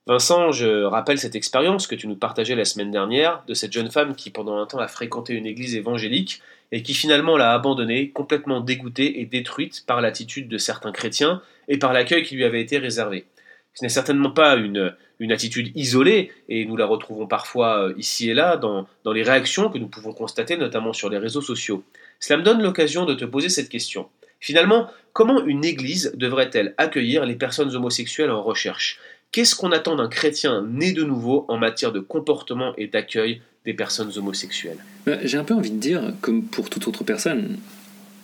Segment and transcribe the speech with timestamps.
[0.06, 3.90] Vincent, je rappelle cette expérience que tu nous partageais la semaine dernière de cette jeune
[3.90, 8.10] femme qui pendant un temps a fréquenté une église évangélique et qui finalement l'a abandonnée,
[8.10, 12.60] complètement dégoûtée et détruite par l'attitude de certains chrétiens et par l'accueil qui lui avait
[12.60, 13.26] été réservé.
[13.74, 14.94] Ce n'est certainement pas une,
[15.30, 19.78] attitude isolée, et nous la retrouvons parfois euh, ici et là dans les réactions que
[19.78, 21.84] nous pouvons constater, notamment sur les réseaux sociaux.
[22.20, 24.08] Cela me donne l'occasion de te poser cette question.
[24.40, 28.98] Finalement, comment une église devrait-elle accueillir les personnes homosexuelles en recherche?
[29.32, 33.74] Qu'est-ce qu'on attend d'un chrétien né de nouveau en matière de comportement et d'accueil des
[33.74, 37.58] personnes homosexuelles Bah, J'ai un peu envie de dire, comme pour toute autre personne,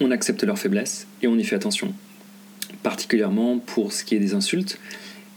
[0.01, 1.93] on accepte leurs faiblesses et on y fait attention.
[2.83, 4.79] Particulièrement pour ce qui est des insultes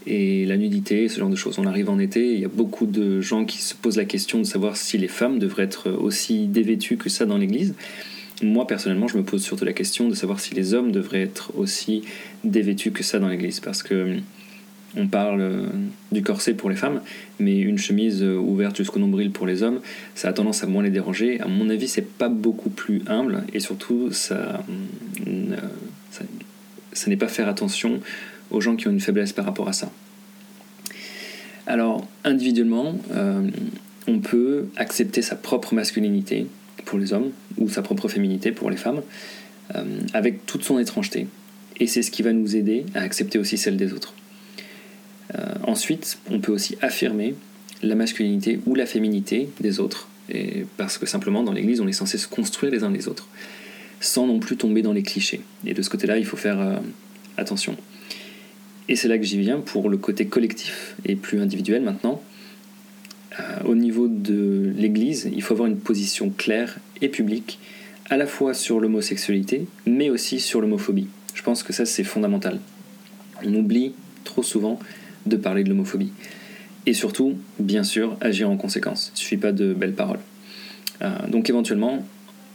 [0.05, 1.59] et la nudité, ce genre de choses.
[1.59, 4.39] On arrive en été, il y a beaucoup de gens qui se posent la question
[4.39, 7.75] de savoir si les femmes devraient être aussi dévêtues que ça dans l'église.
[8.41, 11.51] Moi, personnellement, je me pose surtout la question de savoir si les hommes devraient être
[11.57, 12.03] aussi
[12.45, 13.59] dévêtus que ça dans l'église.
[13.59, 14.17] Parce que
[14.97, 15.67] on parle euh,
[16.11, 17.01] du corset pour les femmes,
[17.39, 19.81] mais une chemise euh, ouverte jusqu'au nombril pour les hommes,
[20.15, 21.39] ça a tendance à moins les déranger.
[21.41, 24.63] À mon avis, c'est pas beaucoup plus humble et surtout, ça,
[25.27, 25.55] euh,
[26.11, 26.23] ça,
[26.93, 27.99] ça n'est pas faire attention
[28.51, 29.91] aux gens qui ont une faiblesse par rapport à ça.
[31.69, 33.47] Alors, individuellement, euh,
[34.07, 36.47] on peut accepter sa propre masculinité
[36.85, 39.01] pour les hommes ou sa propre féminité pour les femmes
[39.75, 41.27] euh, avec toute son étrangeté.
[41.79, 44.15] Et c'est ce qui va nous aider à accepter aussi celle des autres.
[45.35, 47.35] Euh, ensuite, on peut aussi affirmer
[47.83, 51.93] la masculinité ou la féminité des autres, et parce que simplement dans l'Église, on est
[51.93, 53.27] censé se construire les uns les autres,
[53.99, 55.41] sans non plus tomber dans les clichés.
[55.65, 56.77] Et de ce côté-là, il faut faire euh,
[57.37, 57.75] attention.
[58.87, 62.21] Et c'est là que j'y viens pour le côté collectif et plus individuel maintenant.
[63.39, 67.59] Euh, au niveau de l'Église, il faut avoir une position claire et publique,
[68.09, 71.07] à la fois sur l'homosexualité, mais aussi sur l'homophobie.
[71.35, 72.59] Je pense que ça, c'est fondamental.
[73.45, 74.79] On oublie trop souvent
[75.29, 76.11] de parler de l'homophobie.
[76.85, 79.11] Et surtout, bien sûr, agir en conséquence.
[79.11, 80.19] Il ne suffit pas de belles paroles.
[81.01, 82.05] Euh, donc éventuellement,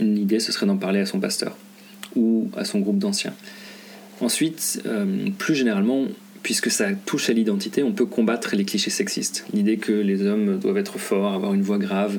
[0.01, 1.57] une idée, ce serait d'en parler à son pasteur
[2.17, 3.35] ou à son groupe d'anciens.
[4.21, 6.07] Ensuite, euh, plus généralement,
[6.43, 9.47] puisque ça touche à l'identité, on peut combattre les clichés sexistes.
[9.53, 12.19] L'idée que les hommes doivent être forts, avoir une voix grave,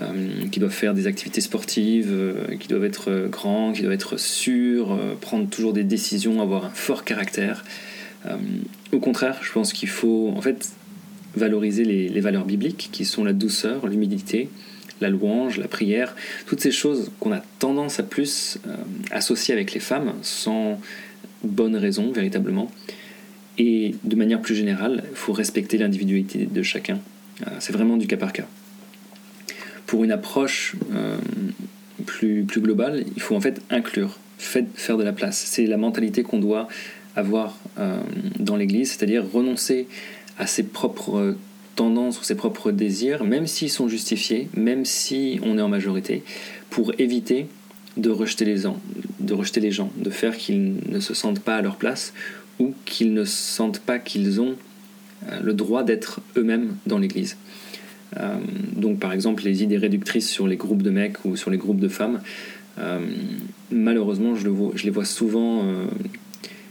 [0.00, 0.12] euh,
[0.50, 2.12] qui doivent faire des activités sportives,
[2.58, 7.04] qui doivent être grands, qui doivent être sûrs, prendre toujours des décisions, avoir un fort
[7.04, 7.64] caractère.
[8.26, 8.36] Euh,
[8.92, 10.72] au contraire, je pense qu'il faut en fait
[11.36, 14.48] valoriser les, valeurs bibliques, qui sont la douceur, l'humilité,
[15.00, 16.14] la louange, la prière,
[16.46, 18.76] toutes ces choses qu'on a tendance à plus euh,
[19.10, 20.80] associer avec les femmes, sans
[21.44, 22.70] bonne raison véritablement.
[23.58, 26.98] Et de manière plus générale, il faut respecter l'individualité de chacun.
[27.46, 28.46] Euh, c'est vraiment du cas par cas.
[29.86, 30.76] Pour une approche
[32.06, 35.36] plus, plus globale, il faut en fait inclure, faire de la place.
[35.36, 36.68] C'est la mentalité qu'on doit
[37.16, 38.00] avoir euh,
[38.38, 39.86] dans l'Église, c'est-à-dire renoncer
[40.38, 41.36] à ses propres
[41.76, 46.22] tendances ou ses propres désirs, même s'ils sont justifiés, même si on est en majorité,
[46.70, 47.46] pour éviter
[47.96, 48.80] de rejeter les gens,
[49.18, 52.12] de rejeter les gens, de faire qu'ils ne se sentent pas à leur place
[52.58, 54.56] ou qu'ils ne sentent pas qu'ils ont
[55.28, 57.36] euh, le droit d'être eux-mêmes dans l'Église.
[58.16, 58.36] Euh,
[58.76, 61.80] donc par exemple les idées réductrices sur les groupes de mecs ou sur les groupes
[61.80, 62.20] de femmes,
[62.78, 62.98] euh,
[63.70, 64.48] malheureusement je,
[64.82, 65.86] les vois souvent euh,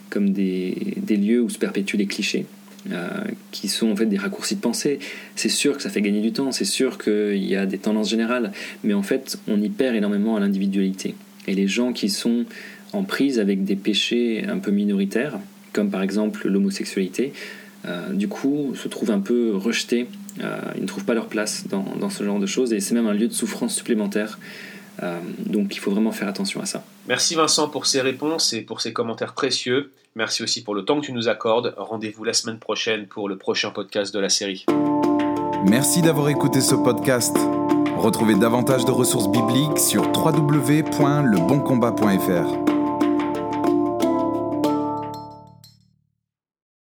[0.09, 2.45] comme des, des lieux où se perpétuent les clichés.
[2.91, 3.07] euh,
[3.51, 4.99] qui sont en fait des raccourcis de pensée.
[5.35, 8.09] C'est sûr que ça fait gagner du temps, c'est sûr qu'il y a des tendances
[8.09, 8.51] générales,
[8.83, 11.15] mais en fait on y perd énormément à l'individualité.
[11.47, 12.45] Et les gens qui sont
[12.93, 15.39] en prise avec des péchés un peu minoritaires,
[15.73, 17.33] comme par exemple l'homosexualité,
[17.85, 20.07] euh, du coup se trouvent un peu rejetés,
[20.41, 22.95] euh, ils ne trouvent pas leur place dans, dans ce genre de choses, et c'est
[22.95, 24.39] même un lieu de souffrance supplémentaire.
[25.45, 26.83] Donc il faut vraiment faire attention à ça.
[27.07, 29.91] Merci Vincent pour ces réponses et pour ces commentaires précieux.
[30.19, 31.73] Merci aussi pour le temps que tu nous accordes.
[31.77, 34.65] Rendez-vous la semaine prochaine pour le prochain podcast de la série.
[35.65, 37.37] Merci d'avoir écouté ce podcast.
[37.95, 42.78] Retrouvez davantage de ressources bibliques sur www.leboncombat.fr.